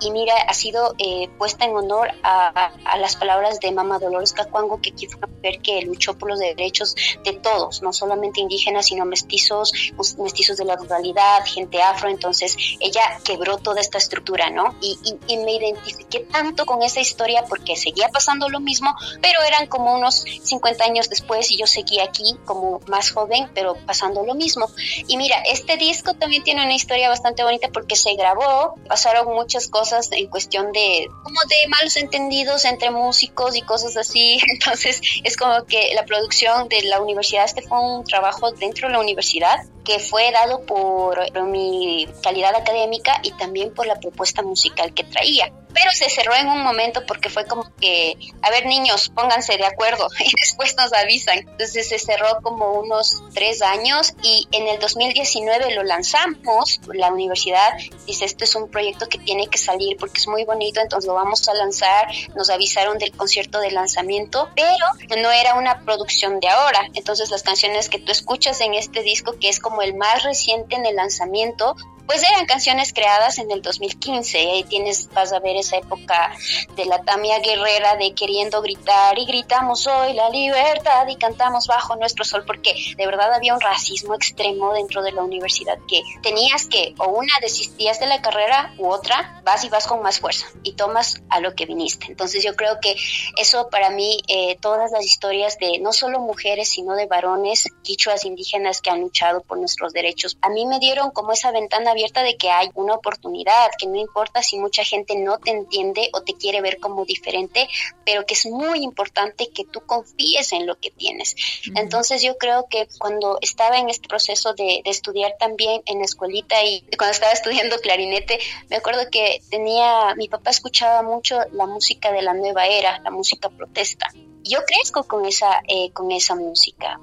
y 0.00 0.12
mira, 0.12 0.34
ha 0.36 0.54
sido 0.54 0.94
eh, 0.98 1.28
puesta 1.36 1.64
en 1.64 1.74
honor 1.74 2.12
a, 2.22 2.70
las 2.98 3.16
palabras 3.16 3.58
de 3.58 3.72
Mama 3.72 3.98
Dolores 3.98 4.32
Cacuango, 4.32 4.80
que 4.80 4.92
fue 5.08 5.18
una 5.18 5.35
mujer 5.46 5.60
que 5.60 5.82
luchó 5.82 6.14
por 6.14 6.28
los 6.30 6.38
derechos 6.38 6.94
de 7.24 7.32
todos, 7.34 7.82
no 7.82 7.92
solamente 7.92 8.40
indígenas, 8.40 8.86
sino 8.86 9.04
mestizos, 9.04 9.72
mestizos 10.18 10.56
de 10.56 10.64
la 10.64 10.76
ruralidad, 10.76 11.44
gente 11.44 11.82
afro, 11.82 12.08
entonces 12.08 12.56
ella 12.80 13.20
quebró 13.24 13.58
toda 13.58 13.80
esta 13.80 13.98
estructura, 13.98 14.50
¿no? 14.50 14.74
Y, 14.80 14.98
y 15.28 15.36
me 15.38 15.54
identifiqué 15.54 16.20
tanto 16.20 16.66
con 16.66 16.82
esa 16.82 17.00
historia 17.00 17.44
porque 17.48 17.76
seguía 17.76 18.08
pasando 18.08 18.48
lo 18.48 18.60
mismo, 18.60 18.94
pero 19.20 19.42
eran 19.42 19.66
como 19.66 19.94
unos 19.94 20.24
50 20.42 20.84
años 20.84 21.08
después 21.08 21.50
y 21.50 21.58
yo 21.58 21.66
seguía 21.66 22.04
aquí 22.04 22.36
como 22.44 22.80
más 22.86 23.10
joven, 23.10 23.50
pero 23.54 23.76
pasando 23.86 24.24
lo 24.24 24.34
mismo. 24.34 24.68
Y 25.06 25.16
mira, 25.16 25.36
este 25.50 25.76
disco 25.76 26.14
también 26.14 26.42
tiene 26.42 26.64
una 26.64 26.74
historia 26.74 27.08
bastante 27.08 27.42
bonita 27.42 27.68
porque 27.72 27.96
se 27.96 28.14
grabó, 28.14 28.74
pasaron 28.88 29.34
muchas 29.34 29.68
cosas 29.68 30.08
en 30.12 30.28
cuestión 30.28 30.72
de 30.72 31.08
como 31.22 31.40
de 31.48 31.68
malos 31.68 31.96
entendidos 31.96 32.64
entre 32.64 32.90
músicos 32.90 33.56
y 33.56 33.62
cosas 33.62 33.96
así. 33.96 34.38
Entonces 34.48 35.00
es 35.22 35.35
como 35.36 35.64
que 35.64 35.90
la 35.94 36.04
producción 36.04 36.68
de 36.68 36.82
la 36.82 37.00
universidad, 37.00 37.44
este 37.44 37.62
fue 37.62 37.78
un 37.80 38.04
trabajo 38.04 38.50
dentro 38.52 38.88
de 38.88 38.94
la 38.94 39.00
universidad 39.00 39.58
que 39.86 40.00
fue 40.00 40.32
dado 40.32 40.66
por 40.66 41.16
mi 41.44 42.08
calidad 42.22 42.54
académica 42.56 43.20
y 43.22 43.30
también 43.32 43.72
por 43.72 43.86
la 43.86 43.94
propuesta 44.00 44.42
musical 44.42 44.92
que 44.92 45.04
traía. 45.04 45.52
Pero 45.72 45.90
se 45.92 46.08
cerró 46.08 46.34
en 46.34 46.48
un 46.48 46.62
momento 46.62 47.04
porque 47.06 47.28
fue 47.28 47.44
como 47.44 47.70
que, 47.76 48.16
a 48.40 48.50
ver 48.50 48.64
niños, 48.64 49.10
pónganse 49.14 49.58
de 49.58 49.66
acuerdo 49.66 50.08
y 50.18 50.32
después 50.40 50.74
nos 50.76 50.92
avisan. 50.92 51.38
Entonces 51.38 51.88
se 51.88 51.98
cerró 51.98 52.40
como 52.42 52.72
unos 52.72 53.22
tres 53.34 53.62
años 53.62 54.14
y 54.22 54.48
en 54.52 54.66
el 54.66 54.80
2019 54.80 55.74
lo 55.74 55.84
lanzamos, 55.84 56.80
la 56.92 57.12
universidad. 57.12 57.76
Dice, 58.06 58.24
esto 58.24 58.44
es 58.44 58.54
un 58.54 58.68
proyecto 58.70 59.08
que 59.08 59.18
tiene 59.18 59.46
que 59.48 59.58
salir 59.58 59.96
porque 59.98 60.18
es 60.18 60.26
muy 60.26 60.44
bonito, 60.44 60.80
entonces 60.80 61.06
lo 61.06 61.14
vamos 61.14 61.46
a 61.48 61.54
lanzar, 61.54 62.08
nos 62.34 62.50
avisaron 62.50 62.98
del 62.98 63.12
concierto 63.12 63.60
de 63.60 63.70
lanzamiento, 63.70 64.48
pero 64.56 65.20
no 65.20 65.30
era 65.30 65.54
una 65.54 65.80
producción 65.84 66.40
de 66.40 66.48
ahora, 66.48 66.88
entonces 66.94 67.30
las 67.30 67.42
canciones 67.42 67.88
que 67.88 67.98
tú 67.98 68.10
escuchas 68.10 68.60
en 68.60 68.74
este 68.74 69.02
disco, 69.02 69.36
que 69.38 69.48
es 69.48 69.60
como 69.60 69.75
el 69.82 69.94
más 69.94 70.22
reciente 70.22 70.76
en 70.76 70.86
el 70.86 70.96
lanzamiento, 70.96 71.76
pues 72.06 72.22
eran 72.22 72.46
canciones 72.46 72.92
creadas 72.92 73.38
en 73.38 73.50
el 73.50 73.62
2015 73.62 74.42
y 74.42 74.46
ahí 74.46 74.64
tienes, 74.64 75.08
vas 75.12 75.32
a 75.32 75.40
ver 75.40 75.56
esa 75.56 75.76
época 75.76 76.32
de 76.76 76.84
la 76.84 77.02
Tamia 77.02 77.38
Guerrera 77.40 77.96
de 77.96 78.14
queriendo 78.14 78.62
gritar 78.62 79.18
y 79.18 79.26
gritamos 79.26 79.86
hoy 79.86 80.14
la 80.14 80.30
libertad 80.30 81.06
y 81.08 81.16
cantamos 81.16 81.66
bajo 81.66 81.96
nuestro 81.96 82.24
sol 82.24 82.44
porque 82.46 82.74
de 82.96 83.06
verdad 83.06 83.32
había 83.32 83.54
un 83.54 83.60
racismo 83.60 84.14
extremo 84.14 84.72
dentro 84.72 85.02
de 85.02 85.12
la 85.12 85.22
universidad 85.22 85.78
que 85.88 86.02
tenías 86.22 86.66
que 86.66 86.94
o 86.98 87.08
una 87.08 87.32
desistías 87.40 88.00
de 88.00 88.06
la 88.06 88.22
carrera 88.22 88.74
u 88.78 88.88
otra 88.88 89.40
vas 89.44 89.64
y 89.64 89.68
vas 89.68 89.86
con 89.86 90.02
más 90.02 90.20
fuerza 90.20 90.46
y 90.62 90.72
tomas 90.72 91.22
a 91.28 91.40
lo 91.40 91.54
que 91.54 91.66
viniste. 91.66 92.06
Entonces 92.08 92.44
yo 92.44 92.54
creo 92.54 92.78
que 92.80 92.96
eso 93.36 93.68
para 93.70 93.90
mí, 93.90 94.22
eh, 94.28 94.56
todas 94.60 94.92
las 94.92 95.04
historias 95.04 95.58
de 95.58 95.78
no 95.80 95.92
solo 95.92 96.20
mujeres 96.20 96.68
sino 96.68 96.94
de 96.94 97.06
varones, 97.06 97.68
quichuas 97.82 98.24
indígenas 98.24 98.80
que 98.80 98.90
han 98.90 99.00
luchado 99.00 99.40
por 99.42 99.58
nuestros 99.58 99.92
derechos, 99.92 100.38
a 100.42 100.48
mí 100.48 100.66
me 100.66 100.78
dieron 100.78 101.10
como 101.10 101.32
esa 101.32 101.50
ventana 101.50 101.94
abierta 101.96 102.22
de 102.22 102.36
que 102.36 102.50
hay 102.50 102.68
una 102.74 102.94
oportunidad, 102.94 103.70
que 103.78 103.86
no 103.86 103.96
importa 103.96 104.42
si 104.42 104.58
mucha 104.58 104.84
gente 104.84 105.16
no 105.16 105.38
te 105.38 105.50
entiende 105.50 106.10
o 106.12 106.20
te 106.20 106.34
quiere 106.34 106.60
ver 106.60 106.78
como 106.78 107.06
diferente, 107.06 107.68
pero 108.04 108.26
que 108.26 108.34
es 108.34 108.44
muy 108.44 108.82
importante 108.82 109.48
que 109.48 109.64
tú 109.64 109.80
confíes 109.80 110.52
en 110.52 110.66
lo 110.66 110.78
que 110.78 110.90
tienes. 110.90 111.34
Entonces 111.74 112.22
yo 112.22 112.36
creo 112.36 112.66
que 112.68 112.86
cuando 112.98 113.38
estaba 113.40 113.78
en 113.78 113.88
este 113.88 114.08
proceso 114.08 114.52
de, 114.52 114.82
de 114.84 114.90
estudiar 114.90 115.36
también 115.38 115.82
en 115.86 115.98
la 115.98 116.04
escuelita 116.04 116.62
y 116.64 116.82
cuando 116.98 117.12
estaba 117.12 117.32
estudiando 117.32 117.78
clarinete, 117.78 118.38
me 118.68 118.76
acuerdo 118.76 119.10
que 119.10 119.40
tenía, 119.50 120.14
mi 120.16 120.28
papá 120.28 120.50
escuchaba 120.50 121.02
mucho 121.02 121.38
la 121.52 121.66
música 121.66 122.12
de 122.12 122.22
la 122.22 122.34
nueva 122.34 122.66
era, 122.66 122.98
la 123.00 123.10
música 123.10 123.48
protesta 123.48 124.12
yo 124.48 124.64
crezco 124.64 125.04
con 125.04 125.26
esa, 125.26 125.62
eh, 125.66 125.90
con 125.92 126.10
esa 126.12 126.34
música, 126.34 127.00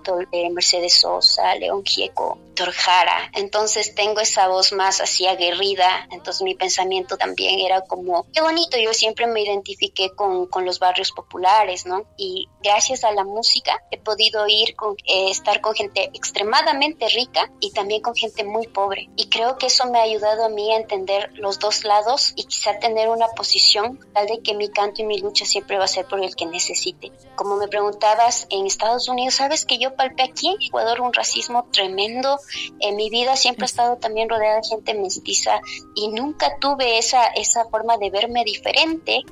Mercedes 0.52 1.02
Sosa, 1.02 1.56
León 1.56 1.84
Gieco, 1.84 2.38
Torjara, 2.56 3.32
entonces 3.34 3.96
tengo 3.96 4.20
esa 4.20 4.48
voz 4.48 4.74
más 4.74 5.02
así 5.02 5.26
aguerrida, 5.26 6.08
entonces 6.12 6.44
mi 6.44 6.56
pensamiento 6.56 7.18
también 7.18 7.60
era 7.60 7.82
como, 7.82 8.26
qué 8.32 8.42
bonito, 8.42 8.78
yo 8.78 8.94
siempre 8.94 9.28
me 9.28 9.42
identifiqué 9.42 10.12
con, 10.12 10.48
con 10.48 10.66
los 10.66 10.80
barrios 10.80 11.12
populares, 11.12 11.86
¿no? 11.86 12.06
Y 12.16 12.48
gracias 12.62 13.04
a 13.04 13.12
la 13.12 13.24
música 13.24 13.84
he 13.92 13.98
podido 13.98 14.46
ir 14.48 14.76
con, 14.76 14.96
eh, 15.06 15.30
estar 15.30 15.62
con 15.62 15.74
gente 15.74 16.12
extremadamente 16.14 17.08
rica 17.10 17.52
y 17.60 17.72
también 17.72 18.02
con 18.02 18.16
gente 18.16 18.44
muy 18.44 18.68
pobre. 18.68 19.10
Y 19.16 19.30
creo 19.30 19.58
que 19.58 19.68
eso 19.68 19.90
me 19.90 20.00
ha 20.00 20.04
ayudado 20.04 20.46
a 20.46 20.50
mí 20.50 20.72
a 20.72 20.78
entender 20.78 21.32
los 21.34 21.60
dos 21.60 21.84
lados 21.84 22.34
y 22.36 22.46
quizá 22.46 22.80
tener 22.80 23.10
una 23.10 23.28
posición 23.30 24.00
tal 24.14 24.28
de 24.28 24.42
que 24.42 24.54
mi 24.54 24.70
canto 24.70 25.02
y 25.02 25.06
mi 25.06 25.20
lucha 25.20 25.46
siempre 25.46 25.78
va 25.78 25.86
a 25.86 25.88
ser 25.88 26.06
por 26.06 26.24
el 26.24 26.36
que 26.36 26.46
necesite. 26.46 27.12
Como 27.36 27.58
me 27.58 27.68
preguntabas, 27.68 28.48
en 28.50 28.66
Estados 28.66 29.08
Unidos, 29.10 29.36
sabes 29.36 29.66
que 29.66 29.78
yo 29.80 29.96
palpé 29.96 30.24
aquí 30.24 30.48
en 30.48 30.58
Ecuador 30.62 31.02
un 31.02 31.14
racismo 31.14 31.68
tremendo. 31.72 32.40
En 32.80 32.96
mi 32.96 33.10
vida 33.10 33.36
siempre 33.36 33.66
he 33.66 33.66
estado 33.66 33.98
también 33.98 34.30
rodeada 34.30 34.58
de 34.58 34.68
gente 34.68 34.94
mestiza 34.94 35.60
y 35.96 36.10
nunca 36.10 36.58
tuve 36.60 36.98
esa, 36.98 37.26
esa 37.28 37.66
forma 37.66 37.98
de 37.98 38.10
verme 38.10 38.44
diferente 38.44 39.24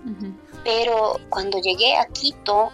pero 0.63 1.19
cuando 1.29 1.59
llegué 1.59 1.95
a 1.95 2.05
Quito 2.07 2.71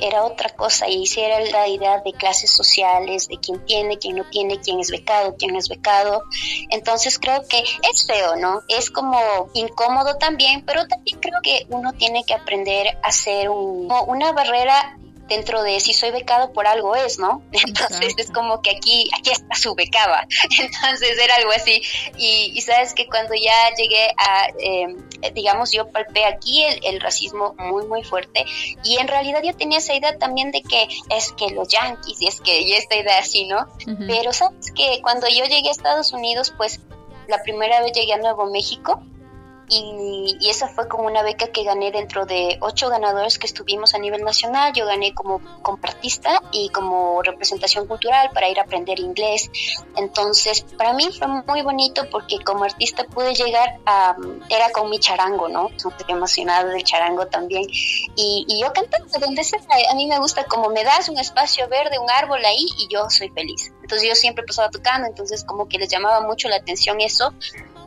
era 0.00 0.24
otra 0.24 0.50
cosa 0.50 0.88
y 0.88 1.06
si 1.06 1.20
era 1.20 1.40
la 1.40 1.68
idea 1.68 2.00
de 2.00 2.12
clases 2.12 2.50
sociales, 2.50 3.28
de 3.28 3.38
quién 3.38 3.64
tiene, 3.64 3.98
quién 3.98 4.16
no 4.16 4.24
tiene, 4.24 4.60
quién 4.60 4.80
es 4.80 4.90
becado, 4.90 5.36
quién 5.36 5.52
no 5.52 5.58
es 5.58 5.68
becado. 5.68 6.24
Entonces 6.70 7.18
creo 7.18 7.46
que 7.46 7.58
es 7.60 8.06
feo, 8.06 8.36
¿no? 8.36 8.62
Es 8.68 8.90
como 8.90 9.18
incómodo 9.54 10.16
también, 10.16 10.64
pero 10.64 10.86
también 10.88 11.20
creo 11.20 11.40
que 11.42 11.66
uno 11.68 11.92
tiene 11.92 12.24
que 12.24 12.34
aprender 12.34 12.98
a 13.02 13.08
hacer 13.08 13.48
una 13.50 14.32
barrera 14.32 14.98
dentro 15.28 15.62
de 15.62 15.80
si 15.80 15.92
soy 15.92 16.10
becado 16.10 16.52
por 16.52 16.66
algo 16.66 16.94
es, 16.96 17.18
¿no? 17.18 17.42
Entonces 17.52 18.14
es 18.16 18.30
como 18.30 18.60
que 18.62 18.70
aquí, 18.70 19.10
aquí 19.18 19.30
está 19.30 19.54
su 19.54 19.74
becaba. 19.74 20.26
Entonces 20.60 21.18
era 21.18 21.36
algo 21.36 21.50
así. 21.52 21.82
Y, 22.16 22.60
sabes 22.62 22.94
que 22.94 23.06
cuando 23.06 23.34
ya 23.34 23.74
llegué 23.76 24.08
a, 24.16 24.48
em, 24.58 24.96
digamos, 25.34 25.72
yo 25.72 25.90
palpé 25.90 26.24
aquí 26.24 26.64
el, 26.82 27.00
racismo 27.00 27.54
muy, 27.58 27.86
muy 27.86 28.04
fuerte. 28.04 28.44
Y 28.84 28.98
en 28.98 29.08
realidad 29.08 29.42
yo 29.42 29.54
tenía 29.56 29.78
esa 29.78 29.94
idea 29.94 30.16
también 30.18 30.52
de 30.52 30.62
que 30.62 30.88
es 31.10 31.32
que 31.32 31.50
los 31.50 31.68
yanquis 31.68 32.22
y 32.22 32.28
es 32.28 32.40
que 32.40 32.60
y 32.60 32.74
esta 32.74 32.96
idea 32.96 33.18
así, 33.18 33.46
¿no? 33.46 33.66
Pero 34.06 34.32
sabes 34.32 34.70
que 34.72 35.00
cuando 35.02 35.26
yo 35.28 35.44
llegué 35.44 35.68
a 35.68 35.72
Estados 35.72 36.12
Unidos, 36.12 36.54
pues 36.56 36.80
la 37.26 37.42
primera 37.42 37.82
vez 37.82 37.92
llegué 37.92 38.12
a 38.12 38.18
Nuevo 38.18 38.46
México 38.46 39.02
y, 39.72 40.50
esa 40.50 40.68
fue 40.68 40.86
como 40.86 41.04
una 41.04 41.22
beca 41.22 41.46
que 41.48 41.64
gané 41.64 41.90
dentro 41.90 42.26
de 42.26 42.58
ocho 42.60 42.90
ganadores 42.90 43.38
que 43.38 43.46
estuvimos 43.46 43.94
a 43.94 43.98
nivel 43.98 44.22
nacional. 44.22 44.72
Yo 44.74 44.84
gané 44.84 45.14
como, 45.14 45.40
compartista 45.62 46.42
y 46.52 46.68
como 46.68 47.22
representación 47.22 47.86
cultural 47.86 48.30
para 48.34 48.50
ir 48.50 48.58
a 48.58 48.62
aprender 48.62 49.00
inglés. 49.00 49.50
Entonces, 49.96 50.62
para 50.76 50.92
mí 50.92 51.08
fue 51.16 51.26
muy 51.26 51.62
bonito 51.62 52.02
porque 52.10 52.38
como 52.44 52.64
artista 52.64 53.04
pude 53.04 53.34
llegar 53.34 53.78
a, 53.86 54.14
era 54.50 54.70
con 54.70 54.90
mi 54.90 54.98
charango, 54.98 55.48
¿no? 55.48 55.68
Estoy 55.68 55.92
emocionada 56.08 56.68
del 56.68 56.84
charango 56.84 57.26
también. 57.26 57.64
Y, 58.14 58.44
y 58.46 58.60
yo 58.60 58.72
cantando 58.74 59.18
donde 59.18 59.42
sea, 59.42 59.60
a 59.90 59.94
mí 59.94 60.06
me 60.06 60.18
gusta 60.18 60.44
como 60.44 60.68
me 60.68 60.84
das 60.84 61.08
un 61.08 61.18
espacio 61.18 61.66
verde, 61.68 61.98
un 61.98 62.10
árbol 62.10 62.44
ahí 62.44 62.66
y 62.78 62.88
yo 62.88 63.08
soy 63.08 63.30
feliz. 63.30 63.72
Entonces 63.80 64.06
yo 64.06 64.14
siempre 64.14 64.44
pasaba 64.44 64.68
tocando, 64.70 65.08
entonces 65.08 65.44
como 65.44 65.66
que 65.66 65.78
les 65.78 65.88
llamaba 65.88 66.20
mucho 66.20 66.48
la 66.48 66.56
atención 66.56 67.00
eso 67.00 67.32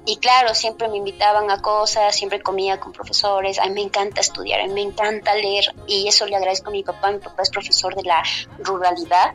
y 0.05 0.17
claro, 0.17 0.53
siempre 0.53 0.87
me 0.87 0.97
invitaban 0.97 1.49
a 1.49 1.61
cosas, 1.61 2.15
siempre 2.15 2.41
comía 2.41 2.79
con 2.79 2.91
profesores, 2.91 3.59
a 3.59 3.65
mí 3.65 3.73
me 3.73 3.81
encanta 3.81 4.21
estudiar, 4.21 4.61
a 4.61 4.67
mí 4.67 4.73
me 4.73 4.81
encanta 4.81 5.33
leer 5.35 5.73
y 5.87 6.07
eso 6.07 6.25
le 6.25 6.35
agradezco 6.35 6.69
a 6.69 6.71
mi 6.71 6.83
papá, 6.83 7.11
mi 7.11 7.19
papá 7.19 7.41
es 7.41 7.49
profesor 7.49 7.95
de 7.95 8.03
la 8.03 8.23
ruralidad, 8.59 9.33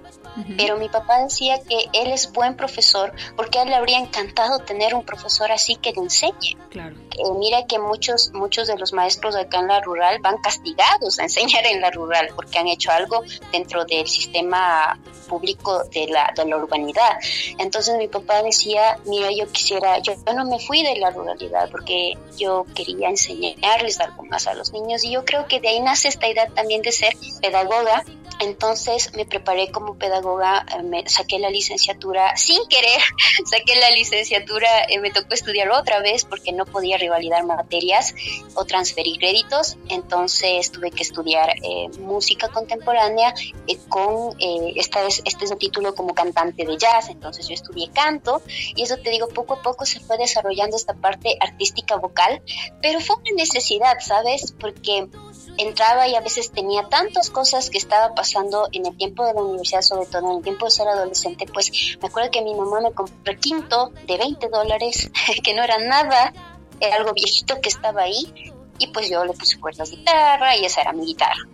pero 0.57 0.77
mi 0.77 0.89
papá 0.89 1.23
decía 1.23 1.61
que 1.61 1.89
él 1.93 2.13
es 2.13 2.33
buen 2.33 2.57
profesor 2.57 3.13
porque 3.37 3.59
a 3.59 3.63
él 3.63 3.71
le 3.71 3.75
habría 3.75 3.99
encantado 3.99 4.61
tener 4.61 4.95
un 4.95 5.05
profesor 5.05 5.51
así 5.51 5.75
que 5.77 5.93
le 5.93 6.03
enseñe. 6.03 6.57
Claro. 6.71 6.95
Eh, 7.19 7.33
mira 7.37 7.67
que 7.67 7.79
muchos, 7.79 8.31
muchos 8.33 8.69
de 8.69 8.79
los 8.79 8.93
maestros 8.93 9.35
acá 9.35 9.59
en 9.59 9.67
la 9.67 9.81
rural 9.81 10.21
van 10.21 10.39
castigados 10.39 11.19
a 11.19 11.25
enseñar 11.25 11.67
en 11.67 11.81
la 11.81 11.91
rural 11.91 12.31
porque 12.37 12.59
han 12.59 12.69
hecho 12.69 12.93
algo 12.93 13.23
dentro 13.51 13.85
del 13.85 14.07
sistema 14.07 14.99
público 15.29 15.85
de 15.85 16.07
la, 16.07 16.33
de 16.35 16.45
la 16.45 16.57
urbanidad. 16.57 17.19
Entonces 17.59 17.97
mi 17.97 18.07
papá 18.07 18.43
decía, 18.43 18.99
mira, 19.05 19.31
yo 19.37 19.51
quisiera, 19.51 19.99
yo 19.99 20.15
no 20.33 20.45
me 20.45 20.60
fui 20.61 20.83
de 20.83 20.97
la 20.97 21.11
ruralidad 21.11 21.71
porque 21.71 22.15
yo 22.37 22.65
quería 22.75 23.09
enseñarles 23.09 24.01
algo 24.01 24.23
más 24.25 24.47
a 24.47 24.55
los 24.55 24.73
niños. 24.73 25.05
Y 25.05 25.11
yo 25.11 25.25
creo 25.25 25.47
que 25.47 25.61
de 25.61 25.69
ahí 25.69 25.81
nace 25.81 26.09
esta 26.09 26.29
idea 26.29 26.47
también 26.49 26.83
de 26.83 26.93
ser 26.93 27.15
pedagoga. 27.41 28.05
Entonces 28.41 29.13
me 29.15 29.27
preparé 29.27 29.71
como 29.71 29.97
pedagoga, 29.97 30.65
eh, 30.75 30.83
me 30.83 31.07
saqué 31.07 31.39
la 31.39 31.51
licenciatura 31.51 32.35
sin 32.39 32.67
querer, 32.69 32.99
saqué 33.45 33.79
la 33.79 33.91
licenciatura, 33.91 34.67
eh, 34.89 34.99
me 34.99 35.11
tocó 35.11 35.35
estudiar 35.35 35.71
otra 35.71 36.01
vez 36.01 36.25
porque 36.25 36.53
no 36.53 36.65
podía 36.65 36.97
rivalidar 36.97 37.45
materias 37.45 38.15
o 38.55 38.65
transferir 38.65 39.19
créditos, 39.19 39.77
entonces 39.91 40.73
tuve 40.73 40.91
que 40.91 41.03
estudiar 41.03 41.51
eh, 41.51 41.91
música 41.99 42.49
contemporánea 42.49 43.35
con 43.89 44.35
esta 44.41 45.07
es, 45.07 45.23
este 45.25 45.45
es 45.45 45.51
el 45.51 45.59
título 45.59 45.95
como 45.95 46.15
cantante 46.15 46.65
de 46.65 46.77
jazz, 46.77 47.09
entonces 47.11 47.47
yo 47.47 47.55
estudié 47.55 47.91
canto 47.91 48.43
y 48.75 48.83
eso 48.83 48.97
te 48.97 49.11
digo, 49.11 49.29
poco 49.29 49.55
a 49.55 49.63
poco 49.63 49.85
se 49.85 50.01
fue 50.01 50.17
desarrollando 50.17 50.50
esta 50.51 50.95
parte 50.95 51.37
artística 51.41 51.97
vocal, 51.97 52.43
pero 52.83 53.01
fue 53.01 53.17
una 53.17 53.31
necesidad, 53.37 53.99
¿sabes? 54.01 54.53
Porque 54.59 55.09
entraba 55.57 56.09
y 56.09 56.15
a 56.15 56.21
veces 56.21 56.51
tenía 56.51 56.89
tantas 56.89 57.31
cosas 57.31 57.71
que 57.71 57.79
estaba 57.79 58.15
pasando 58.15 58.69
en 58.73 58.87
el 58.87 58.97
tiempo 58.97 59.25
de 59.27 59.35
la 59.35 59.43
universidad, 59.43 59.83
sobre 59.83 60.07
todo 60.07 60.31
en 60.31 60.39
el 60.39 60.43
tiempo 60.43 60.67
de 60.67 60.71
ser 60.71 60.89
adolescente, 60.89 61.47
pues 61.53 61.71
me 62.01 62.09
acuerdo 62.09 62.31
que 62.31 62.43
mi 62.43 62.55
mamá 62.55 62.81
me 62.81 62.93
compró 62.93 63.37
quinto 63.39 63.91
de 64.07 64.17
20 64.17 64.49
dólares, 64.49 65.11
que 65.45 65.55
no 65.55 65.63
era 65.63 65.79
nada, 65.79 66.33
era 66.81 66.97
algo 66.97 67.13
viejito 67.13 67.61
que 67.61 67.69
estaba 67.69 68.03
ahí, 68.03 68.53
y 68.81 68.87
pues 68.89 69.11
yo 69.11 69.25
le 69.25 69.35
puse 69.35 69.61
cuerdas 69.61 69.91
de 69.91 69.99
guitarra 69.99 70.57
y 70.57 70.65
esa 70.65 70.81
era 70.81 70.93
mi 70.93 71.05
guitarra. 71.05 71.47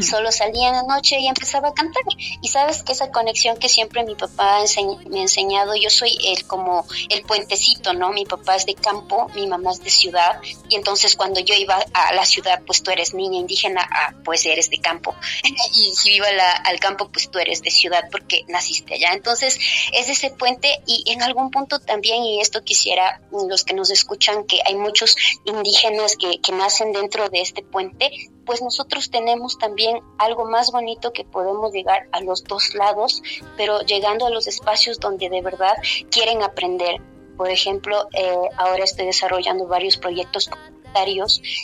Solo 0.00 0.32
salía 0.32 0.68
en 0.68 0.76
la 0.76 0.82
noche 0.82 1.20
y 1.20 1.28
empezaba 1.28 1.68
a 1.68 1.74
cantar. 1.74 2.02
Y 2.40 2.48
sabes 2.48 2.82
que 2.82 2.92
esa 2.92 3.10
conexión 3.10 3.58
que 3.58 3.68
siempre 3.68 4.02
mi 4.02 4.14
papá 4.14 4.64
me 5.10 5.18
ha 5.18 5.22
enseñado, 5.22 5.76
yo 5.76 5.90
soy 5.90 6.16
el 6.26 6.46
como 6.46 6.86
el 7.10 7.22
puentecito, 7.22 7.92
¿no? 7.92 8.10
Mi 8.10 8.24
papá 8.24 8.56
es 8.56 8.64
de 8.64 8.74
campo, 8.74 9.28
mi 9.34 9.46
mamá 9.46 9.72
es 9.72 9.84
de 9.84 9.90
ciudad 9.90 10.40
y 10.68 10.74
entonces 10.74 11.16
cuando 11.16 11.40
yo 11.40 11.54
iba 11.54 11.78
a 11.92 12.14
la 12.14 12.24
ciudad, 12.24 12.62
pues 12.66 12.82
tú 12.82 12.90
eres 12.90 13.12
niña 13.12 13.38
indígena, 13.38 13.86
ah, 13.90 14.14
pues 14.24 14.46
eres 14.46 14.70
de 14.70 14.80
campo. 14.80 15.14
y 15.76 15.94
si 15.94 16.14
iba 16.14 16.28
al 16.64 16.80
campo, 16.80 17.10
pues 17.12 17.30
tú 17.30 17.38
eres 17.38 17.60
de 17.62 17.70
ciudad 17.70 18.04
porque 18.10 18.44
naciste 18.48 18.94
allá. 18.94 19.12
Entonces 19.12 19.58
es 19.92 20.08
ese 20.08 20.30
puente 20.30 20.80
y 20.86 21.04
en 21.12 21.22
algún 21.22 21.50
punto 21.50 21.78
también, 21.78 22.22
y 22.24 22.40
esto 22.40 22.64
quisiera 22.64 23.20
los 23.30 23.64
que 23.64 23.74
nos 23.74 23.90
escuchan, 23.90 24.44
que 24.44 24.60
hay 24.64 24.76
muchos 24.76 25.14
indígenas 25.44 26.16
que, 26.16 26.40
que 26.40 26.52
nacen 26.52 26.69
dentro 26.92 27.28
de 27.28 27.40
este 27.40 27.62
puente, 27.62 28.10
pues 28.46 28.62
nosotros 28.62 29.10
tenemos 29.10 29.58
también 29.58 30.00
algo 30.18 30.44
más 30.44 30.70
bonito 30.70 31.12
que 31.12 31.24
podemos 31.24 31.72
llegar 31.72 32.08
a 32.12 32.20
los 32.20 32.44
dos 32.44 32.74
lados, 32.74 33.22
pero 33.56 33.80
llegando 33.80 34.26
a 34.26 34.30
los 34.30 34.46
espacios 34.46 34.98
donde 34.98 35.28
de 35.28 35.42
verdad 35.42 35.74
quieren 36.10 36.42
aprender. 36.42 37.00
Por 37.36 37.50
ejemplo, 37.50 38.06
eh, 38.12 38.34
ahora 38.56 38.84
estoy 38.84 39.06
desarrollando 39.06 39.66
varios 39.66 39.96
proyectos 39.96 40.50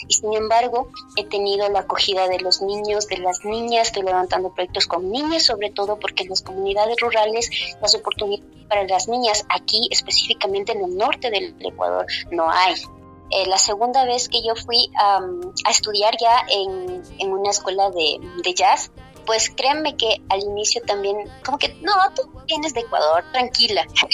y 0.07 0.13
sin 0.13 0.33
embargo 0.33 0.89
he 1.15 1.25
tenido 1.25 1.67
la 1.69 1.79
acogida 1.79 2.27
de 2.27 2.39
los 2.39 2.61
niños, 2.61 3.07
de 3.07 3.17
las 3.17 3.43
niñas, 3.43 3.87
estoy 3.87 4.03
levantando 4.03 4.53
proyectos 4.53 4.87
con 4.87 5.11
niñas 5.11 5.43
sobre 5.43 5.69
todo 5.69 5.99
porque 5.99 6.23
en 6.23 6.29
las 6.29 6.41
comunidades 6.41 6.95
rurales 6.99 7.49
las 7.81 7.93
oportunidades 7.95 8.45
para 8.69 8.83
las 8.85 9.07
niñas 9.07 9.45
aquí 9.49 9.87
específicamente 9.91 10.71
en 10.71 10.83
el 10.83 10.97
norte 10.97 11.29
del 11.29 11.55
Ecuador 11.59 12.05
no 12.31 12.49
hay. 12.49 12.75
Eh, 13.29 13.45
la 13.47 13.57
segunda 13.57 14.05
vez 14.05 14.29
que 14.29 14.41
yo 14.41 14.55
fui 14.55 14.89
a 14.95 15.69
estudiar 15.69 16.15
ya 16.19 16.45
en, 16.49 17.03
en 17.19 17.31
una 17.31 17.51
escuela 17.51 17.89
de, 17.89 18.53
jazz, 18.53 18.91
pues 19.25 19.49
créanme 19.49 19.97
que 19.97 20.21
al 20.29 20.39
inicio 20.41 20.81
también, 20.81 21.17
como 21.43 21.57
que, 21.57 21.73
no, 21.81 21.91
tú 22.15 22.31
vienes 22.45 22.73
de 22.73 22.79
Ecuador, 22.79 23.25
tranquila. 23.33 23.81
a 24.01 24.05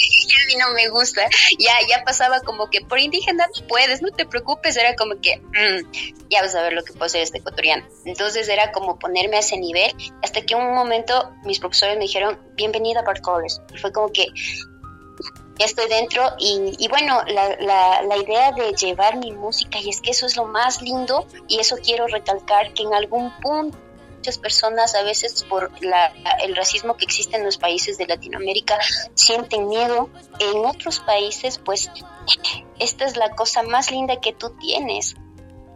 mí 0.48 0.56
no 0.58 0.70
me 0.74 0.88
gusta. 0.88 1.22
Ya, 1.58 1.74
ya 1.88 2.02
pasaba 2.04 2.40
como 2.40 2.68
que 2.68 2.80
por 2.80 2.98
indígena 2.98 3.46
no 3.46 3.66
puedes, 3.68 4.02
no 4.02 4.10
te 4.10 4.26
preocupes. 4.26 4.76
Era 4.76 4.96
como 4.96 5.20
que, 5.20 5.38
mm, 5.38 6.26
ya 6.30 6.42
vas 6.42 6.56
a 6.56 6.62
ver 6.62 6.72
lo 6.72 6.82
que 6.82 6.92
puede 6.92 7.10
ser 7.10 7.22
este 7.22 7.38
ecuatoriano. 7.38 7.86
Entonces 8.04 8.48
era 8.48 8.72
como 8.72 8.98
ponerme 8.98 9.36
a 9.36 9.40
ese 9.40 9.56
nivel, 9.56 9.94
hasta 10.20 10.42
que 10.42 10.56
un 10.56 10.74
momento 10.74 11.32
mis 11.44 11.60
profesores 11.60 11.96
me 11.96 12.02
dijeron, 12.02 12.40
bienvenida 12.56 13.00
a 13.00 13.04
Bart 13.04 13.22
College. 13.22 13.54
Y 13.72 13.78
fue 13.78 13.92
como 13.92 14.10
que, 14.10 14.26
ya 15.58 15.66
estoy 15.66 15.88
dentro 15.88 16.22
y, 16.38 16.88
bueno, 16.88 17.22
la, 17.26 18.02
la, 18.02 18.16
idea 18.16 18.52
de 18.52 18.72
llevar 18.72 19.18
mi 19.18 19.32
música, 19.32 19.78
y 19.78 19.88
es 19.88 20.00
que 20.00 20.10
eso 20.10 20.26
es 20.26 20.36
lo 20.36 20.46
más 20.46 20.82
lindo 20.82 21.26
y 21.48 21.60
eso 21.60 21.76
quiero 21.82 22.06
recalcar, 22.06 22.72
que 22.72 22.82
en 22.82 22.94
algún 22.94 23.32
punto 23.40 23.78
muchas 24.16 24.38
personas 24.38 24.94
a 24.94 25.02
veces 25.02 25.44
por 25.44 25.70
la, 25.84 26.06
el 26.42 26.56
racismo 26.56 26.96
que 26.96 27.04
existe 27.04 27.36
en 27.36 27.44
los 27.44 27.58
países 27.58 27.98
de 27.98 28.06
Latinoamérica 28.06 28.78
sienten 29.12 29.68
miedo. 29.68 30.08
En 30.38 30.64
otros 30.64 31.00
países, 31.00 31.60
pues, 31.62 31.90
esta 32.78 33.04
es 33.04 33.18
la 33.18 33.34
cosa 33.34 33.62
más 33.62 33.90
linda 33.90 34.20
que 34.20 34.32
tú 34.32 34.50
tienes, 34.58 35.14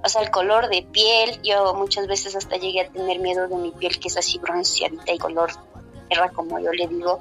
o 0.04 0.08
sea, 0.08 0.22
el 0.22 0.30
color 0.30 0.68
de 0.68 0.82
piel, 0.82 1.40
yo 1.42 1.74
muchas 1.74 2.06
veces 2.06 2.36
hasta 2.36 2.56
llegué 2.56 2.82
a 2.82 2.88
tener 2.88 3.18
miedo 3.18 3.48
de 3.48 3.56
mi 3.56 3.72
piel 3.72 3.98
que 3.98 4.08
es 4.08 4.16
así 4.16 4.38
bronceadita 4.38 5.12
y 5.12 5.18
color 5.18 5.50
tierra, 6.08 6.30
como 6.30 6.58
yo 6.58 6.72
le 6.72 6.86
digo, 6.86 7.18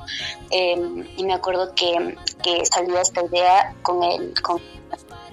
em, 0.49 1.05
y 1.17 1.23
me 1.23 1.33
acuerdo 1.33 1.73
que, 1.75 2.17
que 2.43 2.65
salió 2.65 2.99
esta 2.99 3.23
idea 3.23 3.75
con 3.81 4.03
el 4.03 4.33
con 4.41 4.61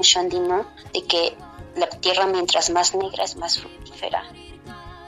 Shandino 0.00 0.66
de 0.92 1.02
que 1.04 1.36
la 1.76 1.86
tierra 1.88 2.26
mientras 2.26 2.70
más 2.70 2.94
negra 2.94 3.24
es 3.24 3.36
más 3.36 3.58
fructífera. 3.58 4.24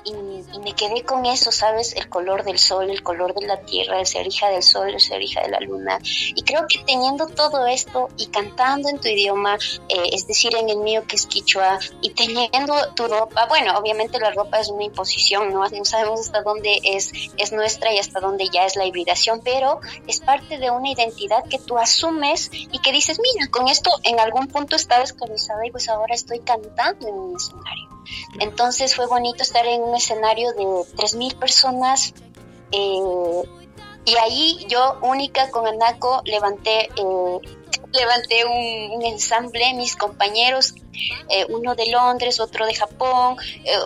Y, 0.05 0.36
me 0.63 0.75
quedé 0.75 1.03
con 1.03 1.27
eso, 1.27 1.53
¿sabes? 1.53 1.95
El 1.95 2.09
color 2.09 2.45
del 2.45 2.59
sol, 2.59 2.91
el 2.91 3.03
color 3.03 3.35
de 3.35 3.47
la 3.47 3.61
tierra, 3.61 4.01
el 4.01 4.07
ser 4.07 4.27
hija 4.27 4.49
del 4.49 4.63
sol, 4.63 4.91
el 4.91 5.01
ser 5.01 5.23
hija 5.23 5.43
de 5.43 5.51
la 5.51 5.61
luna. 5.61 5.99
Y 6.03 6.43
creo 6.43 6.67
que 6.69 6.79
teniendo 6.85 7.27
todo 7.27 7.67
esto 7.67 8.09
y 8.17 8.27
cantando 8.27 8.89
en 8.89 8.99
tu 8.99 9.09
idioma, 9.09 9.57
eh, 9.89 10.11
es 10.13 10.27
decir, 10.27 10.55
en 10.57 10.69
el 10.69 10.79
mío 10.79 11.05
que 11.07 11.17
es 11.17 11.27
quichua, 11.27 11.79
y 12.01 12.11
teniendo 12.11 12.75
tu 12.95 13.07
ropa, 13.07 13.47
bueno, 13.47 13.77
obviamente 13.79 14.19
la 14.19 14.31
ropa 14.31 14.61
es 14.61 14.69
una 14.69 14.85
imposición, 14.85 15.53
¿no? 15.53 15.67
No 15.69 15.85
sabemos 15.85 16.21
hasta 16.21 16.43
dónde 16.43 16.81
es, 16.85 17.13
es 17.37 17.53
nuestra 17.53 17.93
y 17.93 17.99
hasta 17.99 18.21
dónde 18.21 18.49
ya 18.53 18.65
es 18.65 18.77
la 18.77 18.87
hibridación, 18.87 19.41
pero 19.45 19.81
es 20.07 20.21
parte 20.21 20.59
de 20.59 20.71
una 20.71 20.91
identidad 20.91 21.45
que 21.45 21.59
tú 21.59 21.79
asumes 21.79 22.51
y 22.53 22.79
que 22.79 22.93
dices, 22.93 23.21
mira, 23.21 23.49
con 23.51 23.69
esto 23.69 23.91
en 24.05 24.21
algún 24.21 24.47
punto 24.49 24.77
estaba 24.77 25.05
esclavizada 25.05 25.67
y 25.67 25.71
pues 25.71 25.89
ahora 25.89 26.15
estoy 26.15 26.41
cantando 26.41 27.09
en 27.09 27.15
un 27.15 27.37
escenario. 27.37 27.97
Entonces 28.39 28.95
fue 28.95 29.07
bonito 29.07 29.43
estar 29.43 29.67
en 29.67 29.83
un 29.83 29.95
escenario 29.95 30.36
de 30.44 30.64
3.000 30.64 31.38
personas 31.38 32.14
eh, 32.72 33.42
y 34.05 34.16
ahí 34.16 34.66
yo 34.68 34.99
única 35.03 35.51
con 35.51 35.66
Anaco 35.66 36.22
levanté 36.25 36.88
eh, 36.96 37.38
levanté 37.92 38.44
un, 38.44 39.03
ensamble, 39.05 39.72
mis 39.75 39.96
compañeros, 39.96 40.75
eh, 41.31 41.46
uno 41.49 41.75
de 41.75 41.87
Londres, 41.90 42.40
otro 42.40 42.66
de 42.66 42.75
Japón, 42.75 43.37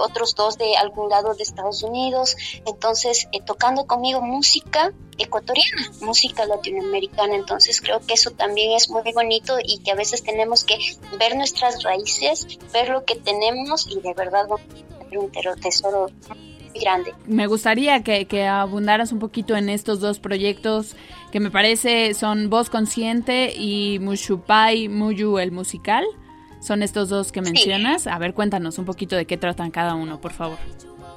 otros 0.01 0.35
dos 0.35 0.59
de 0.59 0.77
algún 0.77 1.11
lado 1.11 1.35
de 1.35 1.43
Estados 1.43 1.83
Unidos, 1.85 2.35
entonces 2.67 3.29
tocando 3.45 3.87
conmigo 3.87 4.21
música 4.21 4.93
ecuatoriana, 5.19 5.93
música 6.01 6.45
latinoamericana, 6.47 7.37
entonces 7.37 7.81
creo 7.81 8.01
que 8.01 8.15
eso 8.15 8.31
también 8.33 8.73
es 8.73 8.91
muy 8.91 9.13
bonito 9.13 9.59
y 9.63 9.79
que 9.79 9.93
a 9.93 9.97
veces 9.97 10.25
tenemos 10.25 10.65
que 10.65 10.79
ver 11.19 11.37
nuestras 11.37 11.83
raíces, 11.85 12.47
ver 12.73 12.89
lo 12.89 13.05
que 13.05 13.15
tenemos 13.15 13.87
y 13.87 14.01
de 14.01 14.15
verdad 14.15 14.47
un 15.19 15.31
tesoro 15.61 16.07
muy 16.29 16.81
grande. 16.81 17.15
Me 17.27 17.47
gustaría 17.47 18.03
que, 18.03 18.27
que, 18.27 18.47
abundaras 18.47 19.13
un 19.13 19.19
poquito 19.19 19.57
en 19.57 19.69
estos 19.69 20.01
dos 20.01 20.19
proyectos 20.19 20.97
que 21.33 21.41
me 21.41 21.51
parece 21.51 22.15
son 22.15 22.51
Voz 22.51 22.71
Consciente 22.71 23.55
y 23.57 23.99
Mushupai 23.99 24.89
Muyu 24.89 25.39
el 25.39 25.53
musical. 25.53 26.05
Son 26.61 26.83
estos 26.83 27.09
dos 27.09 27.33
que 27.33 27.41
mencionas. 27.41 28.07
A 28.07 28.19
ver, 28.19 28.35
cuéntanos 28.35 28.79
un 28.79 28.85
poquito 28.85 29.17
de 29.17 29.25
qué 29.25 29.37
tratan 29.39 29.71
cada 29.71 29.95
uno, 29.95 30.21
por 30.21 30.33
favor. 30.33 30.59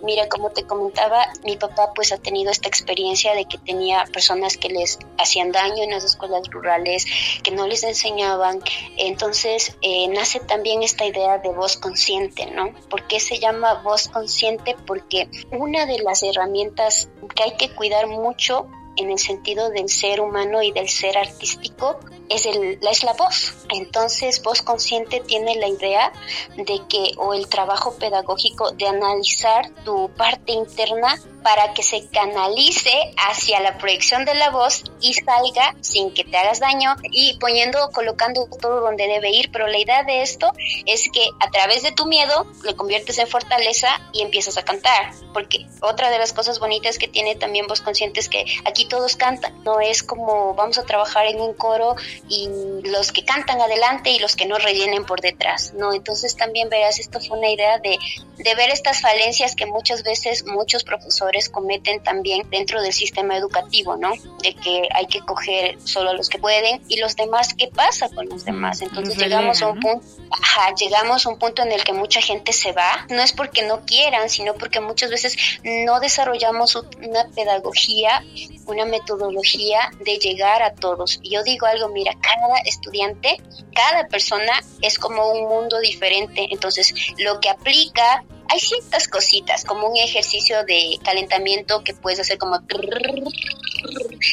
Mira, 0.04 0.28
como 0.28 0.50
te 0.50 0.66
comentaba, 0.66 1.26
mi 1.46 1.56
papá 1.56 1.94
pues 1.96 2.12
ha 2.12 2.18
tenido 2.18 2.52
esta 2.52 2.68
experiencia 2.68 3.34
de 3.36 3.46
que 3.46 3.58
tenía 3.58 4.04
personas 4.12 4.58
que 4.58 4.68
les 4.68 5.00
hacían 5.18 5.54
daño 5.54 5.82
en 5.82 5.92
las 5.92 6.04
escuelas 6.04 6.42
rurales, 6.50 7.06
que 7.42 7.52
no 7.52 7.68
les 7.68 7.84
enseñaban. 7.84 8.60
Entonces 8.98 9.78
eh, 9.82 10.10
nace 10.10 10.42
también 10.42 10.84
esta 10.84 11.06
idea 11.06 11.38
de 11.38 11.50
voz 11.50 11.78
consciente, 11.78 12.46
¿no? 12.48 12.74
¿Por 12.90 13.08
qué 13.08 13.22
se 13.22 13.40
llama 13.40 13.76
voz 13.76 14.10
consciente? 14.10 14.76
Porque 14.86 15.30
una 15.52 15.86
de 15.86 16.00
las 16.00 16.22
herramientas 16.22 17.08
que 17.34 17.44
hay 17.44 17.56
que 17.56 17.74
cuidar 17.74 18.08
mucho 18.08 18.68
en 18.98 19.10
el 19.10 19.20
sentido 19.20 19.70
del 19.70 19.88
ser 19.88 20.20
humano 20.20 20.62
y 20.62 20.72
del 20.72 20.90
ser 20.90 21.18
artístico 21.18 22.00
es, 22.30 22.46
el, 22.46 22.80
es 22.82 23.04
la 23.04 23.14
voz. 23.14 23.54
Entonces, 23.70 24.42
voz 24.42 24.62
consciente 24.62 25.22
tiene 25.22 25.56
la 25.56 25.68
idea 25.68 26.12
de 26.56 26.82
que, 26.88 27.12
o 27.18 27.34
el 27.34 27.48
trabajo 27.48 27.96
pedagógico 27.96 28.72
de 28.72 28.88
analizar 28.88 29.70
tu 29.84 30.10
parte 30.16 30.54
interna 30.54 31.20
para 31.44 31.74
que 31.74 31.84
se 31.84 32.08
canalice 32.08 32.92
hacia 33.18 33.60
la 33.60 33.78
proyección 33.78 34.26
de 34.26 34.34
la 34.34 34.50
voz 34.50 34.84
y 35.02 35.14
salga 35.14 35.76
sin 35.82 36.14
que 36.14 36.24
te 36.24 36.38
hagas 36.38 36.60
daño 36.60 36.96
y 37.12 37.38
poniendo, 37.38 37.90
colocando 37.92 38.48
todo 38.62 38.80
donde 38.80 39.08
debe 39.08 39.30
ir. 39.32 39.52
Pero 39.52 39.68
la 39.68 39.78
idea 39.78 40.04
de 40.04 40.22
esto 40.22 40.52
es 40.86 41.10
que 41.12 41.26
a 41.40 41.52
través 41.52 41.84
de 41.84 41.92
tu 41.92 42.06
miedo 42.06 42.48
le 42.64 42.76
conviertes 42.76 43.18
en 43.18 43.28
fortaleza 43.28 43.90
y 44.14 44.22
empiezas 44.22 44.58
a 44.58 44.64
cantar. 44.64 45.12
Porque 45.34 45.68
otra 45.82 46.10
de 46.10 46.18
las 46.18 46.34
cosas 46.34 46.60
bonitas 46.60 46.98
que 46.98 47.08
tiene 47.08 47.36
también 47.36 47.68
voz 47.68 47.82
consciente 47.82 48.22
es 48.22 48.30
que 48.30 48.46
aquí 48.66 48.86
todos 48.86 49.16
cantan. 49.16 49.64
No 49.64 49.82
es 49.82 50.02
como 50.02 50.54
vamos 50.54 50.78
a 50.78 50.84
trabajar 50.84 51.26
en 51.26 51.42
un 51.42 51.54
coro 51.54 51.96
y 52.30 52.50
los 52.84 53.12
que 53.12 53.24
cantan 53.26 53.62
adelante 53.62 54.12
y 54.12 54.20
los 54.20 54.36
que 54.36 54.46
no 54.46 54.58
rellenen 54.58 55.06
por 55.06 55.22
detrás. 55.22 55.74
No, 55.74 55.94
entonces 55.94 56.36
también 56.36 56.70
verás, 56.70 57.00
esto 57.00 57.20
fue 57.20 57.38
una 57.38 57.50
idea 57.50 57.80
de, 57.80 57.98
de 58.38 58.56
ver 58.56 58.70
estas 58.70 59.02
falencias 59.02 59.56
que 59.56 59.66
muchas 59.66 60.04
veces 60.04 60.46
muchos 60.46 60.84
profesores 60.84 61.50
cometen 61.50 62.02
también 62.04 62.50
dentro 62.50 62.82
del 62.82 62.94
sistema 62.94 63.38
educativo, 63.38 63.96
¿no? 63.98 64.12
De 64.42 64.56
que 64.56 64.88
hay 64.94 65.08
que 65.08 65.20
coger 65.20 65.78
solo 65.84 66.12
a 66.12 66.14
los 66.14 66.30
que 66.30 66.40
pueden 66.40 66.82
y 66.88 66.98
los 66.98 67.16
demás, 67.16 67.54
¿qué 67.54 67.68
pasa 67.68 68.10
con 68.10 68.28
los 68.30 68.46
demás? 68.46 68.82
Entonces 68.82 69.18
llegamos 69.18 69.62
a 69.62 69.68
un 69.68 69.80
punto, 69.80 70.06
ajá, 70.30 70.74
llegamos 70.76 71.26
a 71.26 71.30
un 71.30 71.40
punto 71.40 71.62
en 71.62 71.72
el 71.72 71.84
que 71.84 71.94
mucha 71.94 72.22
gente 72.22 72.54
se 72.54 72.72
va, 72.72 73.06
no 73.10 73.22
es 73.22 73.34
porque 73.34 73.64
no 73.64 73.86
quieran, 73.86 74.30
sino 74.30 74.54
porque 74.56 74.80
muchas 74.80 75.10
veces 75.10 75.38
no 75.64 76.00
desarrollamos 76.00 76.76
una 76.76 77.28
pedagogía, 77.36 78.24
una 78.66 78.86
metodología 78.86 79.92
de 80.00 80.18
llegar 80.18 80.64
a 80.64 80.74
todos. 80.74 81.20
Y 81.22 81.32
yo 81.32 81.44
digo 81.44 81.66
algo, 81.66 81.90
mira, 82.04 82.18
cada 82.22 82.58
estudiante, 82.66 83.38
cada 83.74 84.08
persona 84.08 84.60
es 84.82 85.00
como 85.00 85.32
un 85.32 85.48
mundo 85.48 85.80
diferente, 85.80 86.48
entonces 86.52 86.94
lo 87.18 87.40
que 87.40 87.50
aplica 87.50 88.24
hay 88.50 88.60
ciertas 88.60 89.08
cositas, 89.08 89.64
como 89.64 89.88
un 89.88 89.98
ejercicio 89.98 90.64
de 90.66 91.00
calentamiento 91.04 91.84
que 91.84 91.94
puedes 91.94 92.20
hacer 92.20 92.38
como... 92.38 92.60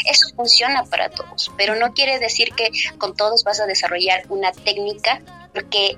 Eso 0.09 0.35
funciona 0.37 0.85
para 0.85 1.11
todos, 1.11 1.51
pero 1.57 1.77
no 1.77 1.95
quiere 1.95 2.19
decir 2.19 2.53
que 2.55 2.71
con 2.99 3.17
todos 3.17 3.45
vas 3.45 3.61
a 3.61 3.67
desarrollar 3.67 4.25
una 4.29 4.53
técnica, 4.53 5.23
porque 5.55 5.97